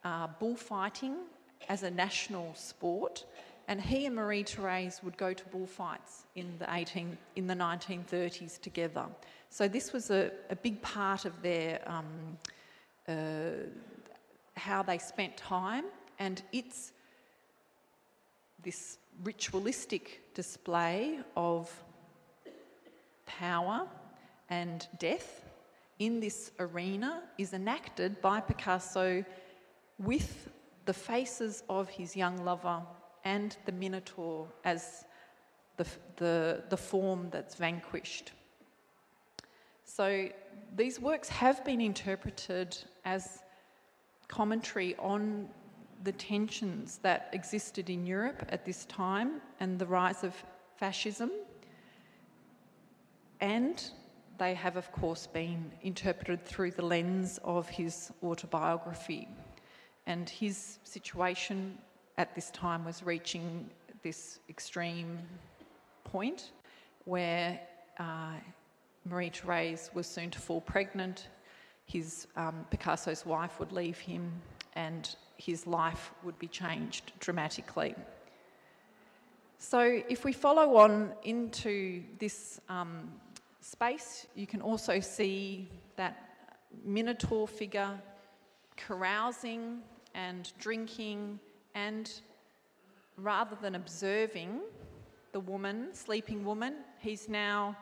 uh, 0.05 0.29
bullfighting 0.41 1.17
as 1.69 1.83
a 1.83 1.91
national 1.91 2.55
sport, 2.55 3.25
and 3.67 3.81
he 3.81 4.07
and 4.07 4.15
Marie 4.15 4.45
Therese 4.45 5.03
would 5.03 5.17
go 5.17 5.33
to 5.35 5.45
bullfights 5.47 6.25
in 6.37 6.57
the 6.59 6.73
18 6.73 7.19
in 7.37 7.47
the 7.47 7.55
1930s 7.55 8.61
together. 8.61 9.05
So 9.51 9.69
this 9.69 9.93
was 9.93 10.11
a, 10.11 10.31
a 10.51 10.57
big 10.57 10.81
part 10.83 11.25
of 11.25 11.43
their 11.43 11.81
um, 11.87 12.39
Uh, 13.09 13.65
how 14.55 14.83
they 14.83 14.99
spent 14.99 15.37
time, 15.37 15.85
and 16.19 16.43
it's 16.53 16.93
this 18.63 18.99
ritualistic 19.25 20.35
display 20.35 21.19
of 21.37 21.73
power 23.25 23.87
and 24.51 24.87
death 24.99 25.45
in 25.99 26.21
this 26.21 26.51
arena 26.59 27.23
is 27.39 27.53
enacted 27.53 28.21
by 28.21 28.41
Picasso 28.41 29.25
with 29.99 30.51
the 30.85 30.93
faces 30.93 31.63
of 31.69 31.89
his 31.89 32.17
young 32.17 32.45
lover 32.45 32.83
and 33.25 33.57
the 33.65 33.73
Minotaur 33.73 34.49
as 34.65 35.05
the, 35.77 35.87
the, 36.17 36.63
the 36.69 36.77
form 36.77 37.29
that's 37.31 37.55
vanquished. 37.55 38.33
So 39.85 40.29
these 40.77 41.01
works 41.01 41.29
have 41.29 41.65
been 41.65 41.81
interpreted 41.81 42.77
as 43.15 43.43
commentary 44.29 44.95
on 44.99 45.49
the 46.05 46.13
tensions 46.13 46.99
that 47.03 47.31
existed 47.33 47.89
in 47.91 48.07
Europe 48.07 48.41
at 48.51 48.65
this 48.65 48.85
time 48.85 49.41
and 49.61 49.79
the 49.79 49.87
rise 49.87 50.23
of 50.25 50.35
fascism. 50.77 51.31
And 53.41 53.77
they 54.39 54.55
have, 54.55 54.77
of 54.77 54.93
course, 54.93 55.27
been 55.27 55.73
interpreted 55.83 56.45
through 56.45 56.73
the 56.73 56.85
lens 56.85 57.41
of 57.43 57.69
his 57.69 58.13
autobiography. 58.23 59.27
And 60.07 60.29
his 60.29 60.79
situation 60.85 61.79
at 62.19 62.35
this 62.35 62.51
time 62.51 62.85
was 62.85 63.03
reaching 63.03 63.71
this 64.03 64.41
extreme 64.49 65.19
point 66.05 66.53
where 67.05 67.59
uh, 67.99 68.35
Marie 69.05 69.31
Therese 69.31 69.91
was 69.95 70.07
soon 70.07 70.31
to 70.31 70.39
fall 70.39 70.61
pregnant. 70.61 71.29
His 71.89 72.27
um, 72.37 72.67
Picasso's 72.71 73.25
wife 73.25 73.59
would 73.59 73.73
leave 73.73 73.99
him, 73.99 74.31
and 74.77 75.09
his 75.39 75.67
life 75.67 76.13
would 76.23 76.39
be 76.39 76.47
changed 76.47 77.13
dramatically. 77.19 77.95
So, 79.59 80.03
if 80.09 80.25
we 80.25 80.33
follow 80.33 80.77
on 80.77 81.13
into 81.25 82.03
this 82.19 82.61
um, 82.69 83.11
space, 83.61 84.27
you 84.35 84.47
can 84.47 84.61
also 84.61 85.01
see 85.01 85.67
that 85.97 86.29
Minotaur 86.85 87.49
figure 87.49 87.99
carousing 88.77 89.79
and 90.15 90.53
drinking, 90.59 91.41
and 91.75 92.21
rather 93.17 93.57
than 93.63 93.75
observing 93.75 94.61
the 95.33 95.41
woman, 95.41 95.89
sleeping 95.95 96.45
woman, 96.45 96.75
he's 96.99 97.29
now 97.31 97.77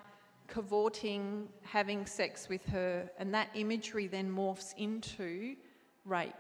cavorting, 0.47 1.49
having 1.63 2.07
sex 2.07 2.49
with 2.49 2.65
her, 2.67 3.11
and 3.19 3.33
that 3.35 3.49
imagery 3.55 4.07
then 4.07 4.31
morphs 4.31 4.75
into 4.77 5.57
rape. 6.05 6.35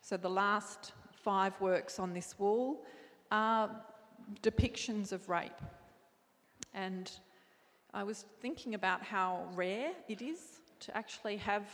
So 0.00 0.16
the 0.16 0.30
last 0.30 0.92
five 1.12 1.60
works 1.60 1.98
on 1.98 2.12
this 2.12 2.38
wall 2.38 2.84
are 3.30 3.70
depictions 4.42 5.12
of 5.12 5.28
rape. 5.28 5.60
And 6.74 7.10
I 7.94 8.02
was 8.02 8.24
thinking 8.40 8.74
about 8.74 9.02
how 9.02 9.46
rare 9.54 9.92
it 10.08 10.22
is 10.22 10.60
to 10.80 10.96
actually 10.96 11.36
have 11.36 11.64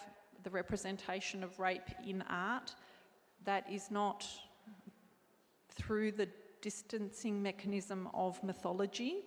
the 0.43 0.51
representation 0.51 1.43
of 1.43 1.59
rape 1.59 1.89
in 2.07 2.23
art 2.29 2.75
that 3.45 3.71
is 3.71 3.91
not 3.91 4.27
through 5.71 6.13
the 6.13 6.29
distancing 6.61 7.43
mechanism 7.43 8.09
of 8.13 8.43
mythology. 8.43 9.25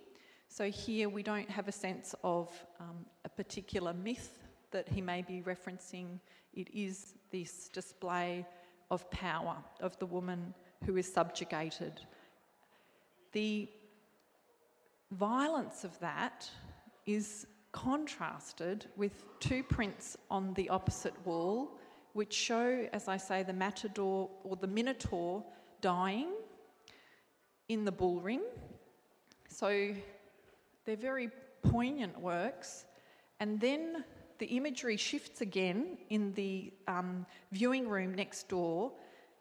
So 0.54 0.70
here 0.70 1.08
we 1.08 1.22
don't 1.22 1.48
have 1.48 1.66
a 1.66 1.72
sense 1.72 2.14
of 2.22 2.50
um, 2.78 3.06
a 3.24 3.28
particular 3.30 3.94
myth 3.94 4.38
that 4.70 4.86
he 4.86 5.00
may 5.00 5.22
be 5.22 5.40
referencing. 5.40 6.20
It 6.52 6.68
is 6.74 7.14
this 7.30 7.70
display 7.70 8.44
of 8.90 9.10
power 9.10 9.56
of 9.80 9.98
the 9.98 10.04
woman 10.04 10.52
who 10.84 10.98
is 10.98 11.10
subjugated. 11.10 12.02
The 13.32 13.66
violence 15.12 15.84
of 15.84 15.98
that 16.00 16.50
is 17.06 17.46
contrasted 17.72 18.84
with 18.94 19.24
two 19.40 19.62
prints 19.62 20.18
on 20.30 20.52
the 20.52 20.68
opposite 20.68 21.14
wall, 21.24 21.78
which 22.12 22.34
show, 22.34 22.86
as 22.92 23.08
I 23.08 23.16
say, 23.16 23.42
the 23.42 23.54
matador 23.54 24.28
or 24.44 24.56
the 24.56 24.66
minotaur 24.66 25.42
dying 25.80 26.28
in 27.70 27.86
the 27.86 27.92
bull 27.92 28.20
ring. 28.20 28.42
So 29.48 29.94
they're 30.84 30.96
very 30.96 31.30
poignant 31.62 32.20
works. 32.20 32.84
And 33.40 33.60
then 33.60 34.04
the 34.38 34.46
imagery 34.46 34.96
shifts 34.96 35.40
again 35.40 35.98
in 36.10 36.32
the 36.34 36.72
um, 36.88 37.26
viewing 37.52 37.88
room 37.88 38.14
next 38.14 38.48
door, 38.48 38.92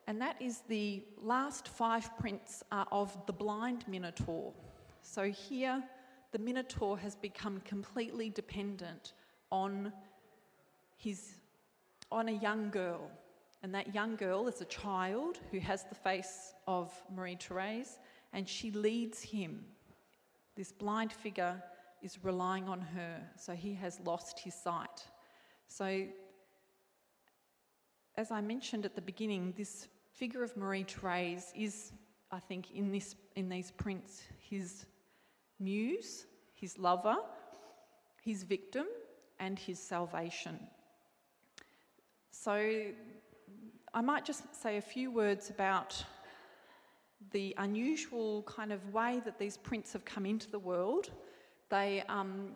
and 0.07 0.21
that 0.21 0.41
is 0.41 0.61
the 0.67 1.03
last 1.21 1.67
five 1.67 2.09
prints 2.17 2.63
are 2.71 2.87
of 2.91 3.15
the 3.25 3.33
blind 3.33 3.85
Minotaur. 3.87 4.53
So 5.01 5.31
here, 5.31 5.83
the 6.31 6.39
Minotaur 6.39 6.97
has 6.97 7.15
become 7.15 7.61
completely 7.61 8.29
dependent 8.29 9.13
on 9.51 9.91
his 10.97 11.35
on 12.11 12.27
a 12.27 12.31
young 12.33 12.69
girl. 12.69 13.09
And 13.63 13.73
that 13.75 13.93
young 13.93 14.15
girl 14.15 14.47
is 14.47 14.59
a 14.61 14.65
child 14.65 15.39
who 15.51 15.59
has 15.59 15.83
the 15.83 15.95
face 15.95 16.53
of 16.67 16.91
Marie 17.15 17.37
Therese, 17.39 17.99
and 18.33 18.47
she 18.47 18.71
leads 18.71 19.21
him. 19.21 19.63
This 20.61 20.71
blind 20.71 21.11
figure 21.11 21.59
is 22.03 22.23
relying 22.23 22.69
on 22.69 22.81
her, 22.81 23.19
so 23.35 23.53
he 23.53 23.73
has 23.73 23.99
lost 24.05 24.37
his 24.37 24.53
sight. 24.53 25.07
So, 25.67 26.05
as 28.15 28.29
I 28.29 28.41
mentioned 28.41 28.85
at 28.85 28.93
the 28.93 29.01
beginning, 29.01 29.55
this 29.57 29.87
figure 30.13 30.43
of 30.43 30.55
Marie 30.55 30.83
Therese 30.83 31.51
is, 31.55 31.93
I 32.29 32.37
think, 32.37 32.69
in, 32.75 32.91
this, 32.91 33.15
in 33.35 33.49
these 33.49 33.71
prints, 33.71 34.21
his 34.37 34.85
muse, 35.59 36.27
his 36.53 36.77
lover, 36.77 37.15
his 38.21 38.43
victim, 38.43 38.85
and 39.39 39.57
his 39.57 39.79
salvation. 39.79 40.59
So, 42.29 42.83
I 43.95 44.01
might 44.01 44.25
just 44.25 44.43
say 44.61 44.77
a 44.77 44.81
few 44.81 45.09
words 45.09 45.49
about 45.49 46.05
the 47.31 47.55
unusual 47.57 48.43
kind 48.43 48.71
of 48.71 48.93
way 48.93 49.21
that 49.25 49.39
these 49.39 49.57
prints 49.57 49.93
have 49.93 50.05
come 50.05 50.25
into 50.25 50.49
the 50.49 50.59
world. 50.59 51.11
They 51.69 52.03
um, 52.09 52.51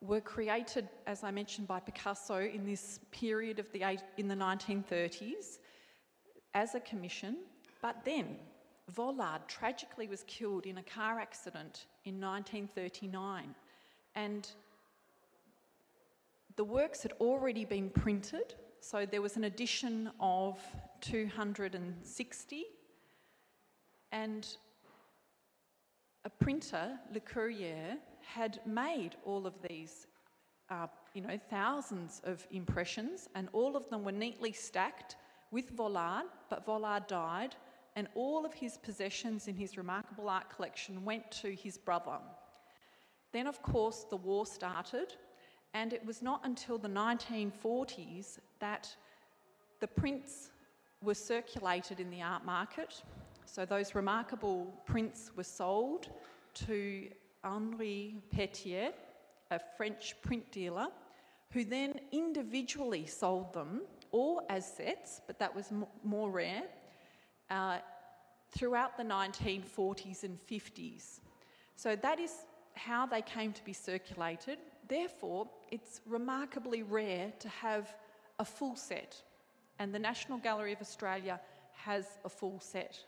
were 0.00 0.20
created, 0.20 0.88
as 1.06 1.24
I 1.24 1.30
mentioned, 1.30 1.66
by 1.66 1.80
Picasso 1.80 2.40
in 2.40 2.64
this 2.64 3.00
period 3.10 3.58
of 3.58 3.70
the 3.72 3.82
eight, 3.82 4.02
in 4.16 4.28
the 4.28 4.34
1930s 4.34 5.58
as 6.54 6.74
a 6.74 6.80
commission, 6.80 7.38
but 7.80 8.04
then 8.04 8.36
Vollard 8.94 9.46
tragically 9.48 10.06
was 10.06 10.24
killed 10.26 10.66
in 10.66 10.78
a 10.78 10.82
car 10.82 11.18
accident 11.18 11.86
in 12.04 12.20
1939, 12.20 13.54
and 14.14 14.50
the 16.56 16.64
works 16.64 17.02
had 17.02 17.12
already 17.20 17.64
been 17.64 17.88
printed, 17.88 18.54
so 18.80 19.06
there 19.06 19.22
was 19.22 19.36
an 19.36 19.44
edition 19.44 20.10
of 20.20 20.58
260 21.00 22.66
and 24.12 24.46
a 26.24 26.30
printer, 26.30 26.98
Lacourière, 27.12 27.96
had 28.20 28.60
made 28.64 29.16
all 29.24 29.46
of 29.46 29.54
these, 29.68 30.06
uh, 30.70 30.86
you 31.14 31.22
know, 31.22 31.38
thousands 31.50 32.20
of 32.24 32.46
impressions, 32.52 33.28
and 33.34 33.48
all 33.52 33.76
of 33.76 33.88
them 33.90 34.04
were 34.04 34.12
neatly 34.12 34.52
stacked 34.52 35.16
with 35.50 35.76
Vollard, 35.76 36.26
but 36.48 36.64
Vollard 36.64 37.08
died, 37.08 37.56
and 37.96 38.06
all 38.14 38.46
of 38.46 38.54
his 38.54 38.78
possessions 38.78 39.48
in 39.48 39.56
his 39.56 39.76
remarkable 39.76 40.28
art 40.28 40.48
collection 40.54 41.04
went 41.04 41.30
to 41.30 41.54
his 41.54 41.76
brother. 41.76 42.18
Then, 43.32 43.46
of 43.46 43.60
course, 43.62 44.06
the 44.08 44.16
war 44.16 44.46
started, 44.46 45.14
and 45.74 45.92
it 45.92 46.04
was 46.04 46.22
not 46.22 46.40
until 46.44 46.78
the 46.78 46.88
1940s 46.88 48.38
that 48.60 48.94
the 49.80 49.88
prints 49.88 50.50
were 51.02 51.14
circulated 51.14 51.98
in 51.98 52.10
the 52.10 52.22
art 52.22 52.44
market 52.44 53.02
so 53.44 53.64
those 53.64 53.94
remarkable 53.94 54.72
prints 54.86 55.30
were 55.36 55.44
sold 55.44 56.08
to 56.54 57.08
Henri 57.44 58.16
Petiet, 58.34 58.94
a 59.50 59.60
French 59.76 60.14
print 60.22 60.50
dealer, 60.50 60.88
who 61.50 61.64
then 61.64 62.00
individually 62.12 63.06
sold 63.06 63.52
them, 63.52 63.82
or 64.10 64.42
as 64.48 64.66
sets, 64.66 65.20
but 65.26 65.38
that 65.38 65.54
was 65.54 65.72
more 66.02 66.30
rare, 66.30 66.62
uh, 67.50 67.78
throughout 68.50 68.96
the 68.96 69.02
1940s 69.02 70.24
and 70.24 70.38
50s. 70.38 71.20
So 71.76 71.96
that 71.96 72.18
is 72.18 72.32
how 72.74 73.06
they 73.06 73.22
came 73.22 73.52
to 73.52 73.64
be 73.64 73.72
circulated. 73.72 74.58
Therefore, 74.88 75.48
it's 75.70 76.00
remarkably 76.06 76.82
rare 76.82 77.32
to 77.40 77.48
have 77.48 77.94
a 78.38 78.44
full 78.44 78.76
set, 78.76 79.22
and 79.78 79.94
the 79.94 79.98
National 79.98 80.38
Gallery 80.38 80.72
of 80.72 80.80
Australia 80.80 81.40
has 81.74 82.06
a 82.24 82.28
full 82.28 82.60
set. 82.60 82.98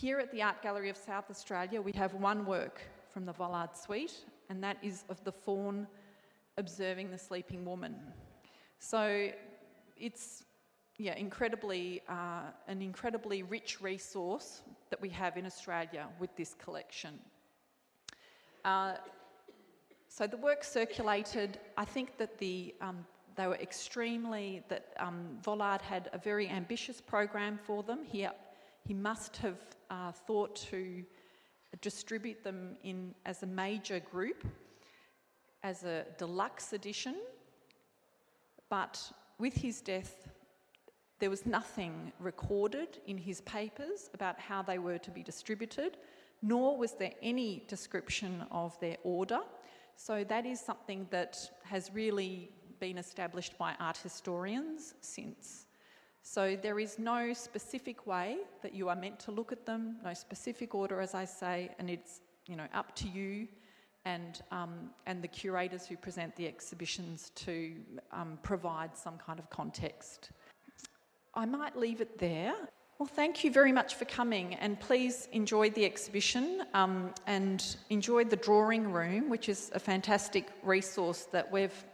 Here 0.00 0.18
at 0.18 0.30
the 0.30 0.42
Art 0.42 0.60
Gallery 0.60 0.90
of 0.90 0.96
South 0.98 1.30
Australia, 1.30 1.80
we 1.80 1.92
have 1.92 2.12
one 2.12 2.44
work 2.44 2.82
from 3.08 3.24
the 3.24 3.32
Vollard 3.32 3.74
suite, 3.74 4.26
and 4.50 4.62
that 4.62 4.76
is 4.82 5.04
of 5.08 5.24
the 5.24 5.32
faun 5.32 5.86
observing 6.58 7.10
the 7.10 7.16
sleeping 7.16 7.64
woman. 7.64 7.96
So 8.78 9.30
it's 9.96 10.44
yeah, 10.98 11.14
incredibly 11.14 12.02
uh, 12.10 12.42
an 12.68 12.82
incredibly 12.82 13.42
rich 13.42 13.80
resource 13.80 14.60
that 14.90 15.00
we 15.00 15.08
have 15.08 15.38
in 15.38 15.46
Australia 15.46 16.08
with 16.20 16.36
this 16.36 16.54
collection. 16.62 17.18
Uh, 18.66 18.96
so 20.08 20.26
the 20.26 20.36
work 20.36 20.62
circulated. 20.62 21.58
I 21.78 21.86
think 21.86 22.18
that 22.18 22.36
the 22.36 22.74
um, 22.82 22.98
they 23.34 23.46
were 23.46 23.56
extremely 23.56 24.62
that 24.68 24.92
um, 24.98 25.38
Vollard 25.42 25.80
had 25.80 26.10
a 26.12 26.18
very 26.18 26.50
ambitious 26.50 27.00
program 27.00 27.58
for 27.64 27.82
them. 27.82 28.00
He 28.04 28.26
he 28.86 28.94
must 28.94 29.36
have 29.38 29.58
uh, 29.90 30.12
thought 30.12 30.54
to 30.70 31.04
distribute 31.80 32.42
them 32.44 32.76
in 32.84 33.14
as 33.24 33.42
a 33.42 33.46
major 33.46 34.00
group, 34.00 34.46
as 35.62 35.82
a 35.84 36.04
deluxe 36.18 36.72
edition. 36.72 37.16
But 38.68 39.00
with 39.38 39.54
his 39.54 39.80
death, 39.80 40.28
there 41.18 41.30
was 41.30 41.46
nothing 41.46 42.12
recorded 42.20 42.98
in 43.06 43.18
his 43.18 43.40
papers 43.42 44.10
about 44.14 44.38
how 44.38 44.62
they 44.62 44.78
were 44.78 44.98
to 44.98 45.10
be 45.10 45.22
distributed, 45.22 45.96
nor 46.42 46.76
was 46.76 46.92
there 46.92 47.12
any 47.22 47.64
description 47.68 48.44
of 48.50 48.78
their 48.80 48.96
order. 49.02 49.40
So 49.96 50.24
that 50.24 50.46
is 50.46 50.60
something 50.60 51.06
that 51.10 51.38
has 51.64 51.90
really 51.92 52.50
been 52.78 52.98
established 52.98 53.56
by 53.58 53.74
art 53.80 53.96
historians 53.96 54.94
since. 55.00 55.65
So 56.28 56.58
there 56.60 56.80
is 56.80 56.98
no 56.98 57.32
specific 57.32 58.04
way 58.04 58.38
that 58.60 58.74
you 58.74 58.88
are 58.88 58.96
meant 58.96 59.20
to 59.20 59.30
look 59.30 59.52
at 59.52 59.64
them, 59.64 59.98
no 60.02 60.12
specific 60.12 60.74
order, 60.74 61.00
as 61.00 61.14
I 61.14 61.24
say, 61.24 61.70
and 61.78 61.88
it's 61.88 62.20
you 62.48 62.56
know 62.56 62.66
up 62.74 62.96
to 62.96 63.08
you 63.08 63.46
and 64.04 64.42
um, 64.50 64.90
and 65.06 65.22
the 65.22 65.28
curators 65.28 65.86
who 65.86 65.96
present 65.96 66.34
the 66.34 66.48
exhibitions 66.48 67.30
to 67.36 67.76
um, 68.10 68.40
provide 68.42 68.96
some 68.96 69.18
kind 69.18 69.38
of 69.38 69.48
context. 69.50 70.30
I 71.32 71.46
might 71.46 71.76
leave 71.76 72.00
it 72.00 72.18
there. 72.18 72.54
Well, 72.98 73.06
thank 73.06 73.44
you 73.44 73.52
very 73.52 73.72
much 73.72 73.94
for 73.94 74.04
coming, 74.04 74.56
and 74.56 74.80
please 74.80 75.28
enjoy 75.30 75.70
the 75.70 75.84
exhibition 75.84 76.64
um, 76.74 77.14
and 77.28 77.64
enjoy 77.88 78.24
the 78.24 78.36
drawing 78.36 78.90
room, 78.90 79.30
which 79.30 79.48
is 79.48 79.70
a 79.76 79.78
fantastic 79.78 80.48
resource 80.64 81.28
that 81.30 81.52
we've 81.52 81.84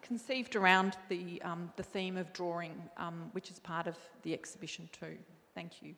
conceived 0.00 0.56
around 0.56 0.96
the, 1.08 1.40
um, 1.42 1.70
the 1.76 1.82
theme 1.82 2.16
of 2.16 2.32
drawing, 2.32 2.74
um, 2.96 3.30
which 3.32 3.50
is 3.50 3.58
part 3.58 3.86
of 3.86 3.96
the 4.22 4.32
exhibition 4.32 4.88
too. 4.92 5.16
Thank 5.54 5.82
you. 5.82 5.94